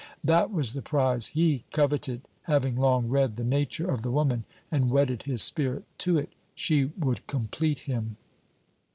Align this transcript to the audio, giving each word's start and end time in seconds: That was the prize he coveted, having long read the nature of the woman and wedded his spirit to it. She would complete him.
That 0.23 0.51
was 0.51 0.73
the 0.73 0.81
prize 0.81 1.27
he 1.27 1.63
coveted, 1.71 2.23
having 2.45 2.75
long 2.75 3.07
read 3.07 3.35
the 3.35 3.43
nature 3.43 3.87
of 3.87 4.01
the 4.01 4.09
woman 4.09 4.45
and 4.71 4.89
wedded 4.89 5.21
his 5.21 5.43
spirit 5.43 5.83
to 5.99 6.17
it. 6.17 6.33
She 6.55 6.85
would 6.97 7.27
complete 7.27 7.81
him. 7.81 8.17